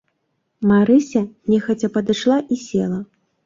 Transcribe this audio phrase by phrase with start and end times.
[0.71, 1.21] Марыся
[1.51, 2.99] нехаця падышла і села.